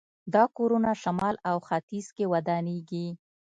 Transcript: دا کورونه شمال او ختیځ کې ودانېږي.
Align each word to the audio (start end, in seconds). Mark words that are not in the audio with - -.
دا 0.33 0.43
کورونه 0.57 0.91
شمال 1.03 1.35
او 1.49 1.57
ختیځ 1.67 2.07
کې 2.15 2.25
ودانېږي. 2.33 3.07